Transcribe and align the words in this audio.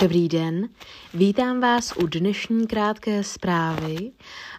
Dobrý 0.00 0.28
den, 0.28 0.68
vítám 1.14 1.60
vás 1.60 1.92
u 1.96 2.06
dnešní 2.06 2.66
krátké 2.66 3.24
zprávy 3.24 4.10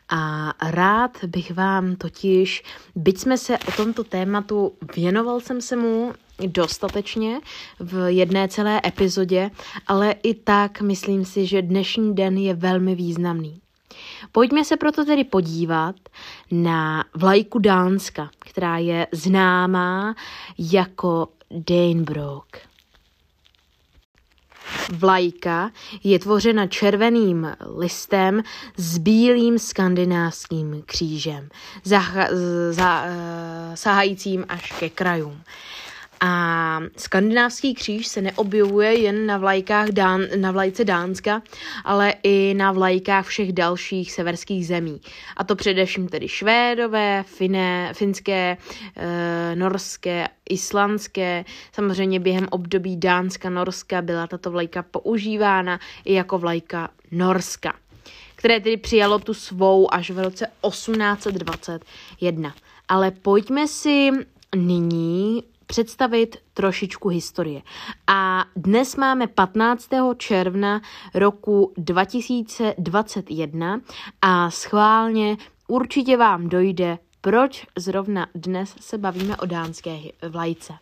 a 0.09 0.54
rád 0.71 1.24
bych 1.24 1.52
vám 1.52 1.96
totiž, 1.96 2.63
byť 2.96 3.17
jsme 3.17 3.38
se 3.38 3.58
o 3.58 3.72
tomto 3.72 4.04
tématu, 4.04 4.74
věnoval 4.96 5.40
jsem 5.40 5.62
se 5.62 5.76
mu 5.76 6.13
dostatečně 6.47 7.40
v 7.79 8.12
jedné 8.12 8.47
celé 8.47 8.81
epizodě, 8.85 9.51
ale 9.88 10.15
i 10.24 10.33
tak 10.33 10.81
myslím 10.81 11.26
si, 11.26 11.46
že 11.46 11.62
dnešní 11.62 12.15
den 12.15 12.38
je 12.38 12.54
velmi 12.54 12.96
významný. 12.96 13.62
Pojďme 14.31 14.65
se 14.65 14.78
proto 14.78 15.06
tedy 15.06 15.24
podívat 15.24 15.96
na 16.52 17.05
vlajku 17.13 17.59
Dánska, 17.59 18.30
která 18.40 18.77
je 18.77 19.08
známá 19.12 20.16
jako 20.58 21.27
Danebrook. 21.52 22.73
Vlajka 24.93 25.71
je 26.03 26.20
tvořena 26.20 26.67
červeným 26.67 27.55
listem 27.77 28.43
s 28.77 28.97
bílým 28.97 29.59
skandinávským 29.59 30.84
křížem, 30.85 31.49
zaha, 31.84 32.27
za, 32.71 33.03
uh, 33.03 33.75
sahajícím 33.75 34.45
až 34.49 34.71
ke 34.79 34.89
krajům. 34.89 35.41
A 36.22 36.80
skandinávský 36.98 37.73
kříž 37.73 38.08
se 38.08 38.21
neobjevuje 38.21 38.99
jen 38.99 39.26
na 39.26 39.38
vlajkách 39.38 39.90
Dán, 39.90 40.21
na 40.35 40.52
vlajce 40.52 40.85
Dánska, 40.85 41.41
ale 41.85 42.13
i 42.23 42.54
na 42.58 42.71
vlajkách 42.71 43.26
všech 43.27 43.54
dalších 43.54 44.12
severských 44.12 44.68
zemí. 44.68 45.02
A 45.38 45.44
to 45.44 45.55
především 45.55 46.07
tedy 46.07 46.27
švédové, 46.27 47.23
finé, 47.27 47.94
finské, 47.94 48.57
e, 48.95 49.55
norské, 49.55 50.27
islandské. 50.49 51.45
Samozřejmě 51.71 52.20
během 52.20 52.48
období 52.52 52.98
Dánska, 52.98 53.49
Norska 53.49 54.02
byla 54.02 54.27
tato 54.27 54.52
vlajka 54.52 54.84
používána 54.84 55.80
i 56.05 56.13
jako 56.13 56.38
vlajka 56.38 56.90
Norska 57.12 57.74
které 58.43 58.59
tedy 58.59 58.77
přijalo 58.77 59.20
tu 59.20 59.34
svou 59.34 59.93
až 59.93 60.09
v 60.09 60.20
roce 60.20 60.48
1821. 60.70 62.54
Ale 62.87 63.12
pojďme 63.12 63.68
si 63.68 64.09
nyní 64.56 65.44
představit 65.74 66.38
trošičku 66.54 67.10
historie. 67.10 67.62
A 68.08 68.46
dnes 68.56 68.96
máme 68.96 69.28
15. 69.28 69.90
června 70.18 70.82
roku 71.14 71.74
2021 71.78 73.82
a 74.22 74.52
schválně 74.52 75.38
určitě 75.68 76.18
vám 76.18 76.50
dojde, 76.50 76.98
proč 77.22 77.68
zrovna 77.78 78.28
dnes 78.36 78.76
se 78.80 78.98
bavíme 78.98 79.38
o 79.38 79.46
dánské 79.46 80.00
vlajce. 80.30 80.74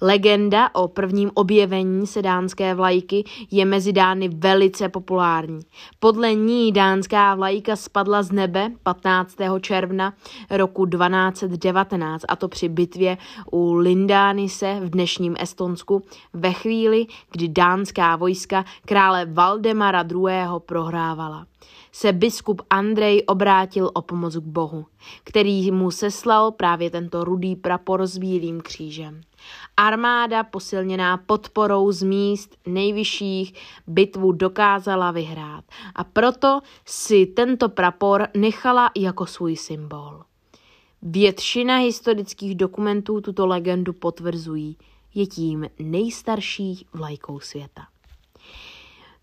Legenda 0.00 0.74
o 0.74 0.88
prvním 0.88 1.30
objevení 1.34 2.06
sedánské 2.06 2.74
vlajky 2.74 3.24
je 3.50 3.64
mezi 3.64 3.92
Dány 3.92 4.28
velice 4.28 4.88
populární. 4.88 5.60
Podle 5.98 6.34
ní 6.34 6.72
dánská 6.72 7.34
vlajka 7.34 7.76
spadla 7.76 8.22
z 8.22 8.32
nebe 8.32 8.70
15. 8.82 9.36
června 9.60 10.12
roku 10.50 10.86
1219 10.86 12.24
a 12.28 12.36
to 12.36 12.48
při 12.48 12.68
bitvě 12.68 13.18
u 13.52 13.74
Lindánise 13.74 14.80
v 14.80 14.90
dnešním 14.90 15.36
Estonsku 15.38 16.02
ve 16.32 16.52
chvíli, 16.52 17.06
kdy 17.32 17.48
dánská 17.48 18.16
vojska 18.16 18.64
krále 18.84 19.26
Valdemara 19.26 20.04
II. 20.10 20.60
prohrávala 20.66 21.46
se 21.96 22.12
biskup 22.12 22.62
Andrej 22.70 23.22
obrátil 23.26 23.90
o 23.94 24.02
pomoc 24.02 24.36
k 24.36 24.42
Bohu, 24.42 24.86
který 25.24 25.70
mu 25.70 25.90
seslal 25.90 26.52
právě 26.52 26.90
tento 26.90 27.24
rudý 27.24 27.56
prapor 27.56 28.06
s 28.06 28.18
bílým 28.18 28.60
křížem. 28.60 29.20
Armáda 29.76 30.44
posilněná 30.44 31.16
podporou 31.16 31.92
z 31.92 32.02
míst 32.02 32.56
nejvyšších 32.66 33.54
bitvu 33.86 34.32
dokázala 34.32 35.10
vyhrát 35.10 35.64
a 35.94 36.04
proto 36.04 36.60
si 36.84 37.26
tento 37.26 37.68
prapor 37.68 38.28
nechala 38.34 38.90
jako 38.96 39.26
svůj 39.26 39.56
symbol. 39.56 40.22
Většina 41.02 41.76
historických 41.76 42.54
dokumentů 42.54 43.20
tuto 43.20 43.46
legendu 43.46 43.92
potvrzují, 43.92 44.76
je 45.14 45.26
tím 45.26 45.66
nejstarší 45.78 46.86
vlajkou 46.92 47.40
světa. 47.40 47.82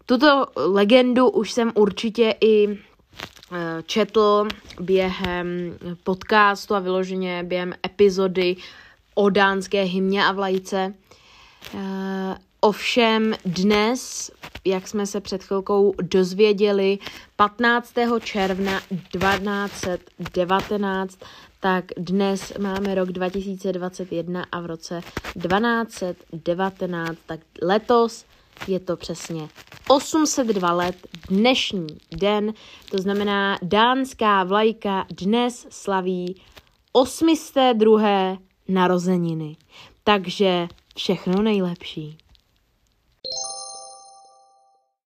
Tuto 0.05 0.45
legendu 0.55 1.29
už 1.29 1.51
jsem 1.51 1.71
určitě 1.75 2.35
i 2.41 2.67
eh, 2.69 3.83
četl 3.85 4.47
během 4.79 5.47
podcastu 6.03 6.75
a 6.75 6.79
vyloženě 6.79 7.43
během 7.43 7.73
epizody 7.85 8.55
o 9.13 9.29
dánské 9.29 9.83
hymně 9.83 10.25
a 10.25 10.31
vlajce. 10.31 10.93
Eh, 11.75 12.37
ovšem 12.61 13.33
dnes, 13.45 14.31
jak 14.65 14.87
jsme 14.87 15.07
se 15.07 15.21
před 15.21 15.43
chvilkou 15.43 15.93
dozvěděli, 16.01 16.99
15. 17.35 18.19
června 18.19 18.79
1219, 18.79 21.19
tak 21.59 21.85
dnes 21.97 22.53
máme 22.59 22.95
rok 22.95 23.11
2021 23.11 24.45
a 24.51 24.61
v 24.61 24.65
roce 24.65 25.01
1219, 25.01 27.17
tak 27.25 27.39
letos 27.61 28.25
je 28.67 28.79
to 28.79 28.97
přesně 28.97 29.49
802 29.87 30.71
let 30.71 30.95
dnešní 31.29 31.87
den, 32.17 32.53
to 32.91 32.97
znamená 32.97 33.57
dánská 33.61 34.43
vlajka 34.43 35.05
dnes 35.09 35.67
slaví 35.69 36.41
802. 36.91 38.37
narozeniny. 38.67 39.55
Takže 40.03 40.67
všechno 40.95 41.41
nejlepší. 41.41 42.17